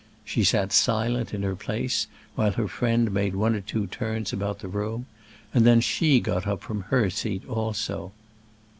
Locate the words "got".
6.19-6.47